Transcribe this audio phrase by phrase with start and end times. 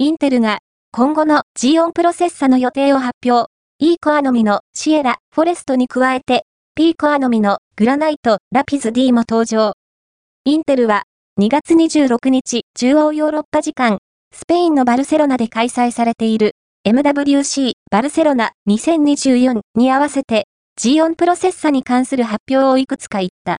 [0.00, 0.60] インテルが
[0.92, 3.50] 今後の G4 プロセッサの予定を発表。
[3.80, 6.44] E コアのみのシエラ、フォレストに加えて、
[6.76, 9.72] P コアのみのグラナイト、ラピズ D も登場。
[10.44, 11.02] インテルは
[11.40, 13.98] 2月26日中央ヨーロッパ時間、
[14.32, 16.52] スペインのバルセロナで開催されている
[16.86, 20.44] MWC バルセロナ2024に合わせて
[20.80, 23.56] G4 プロセッサに関する発表をいくつか言った。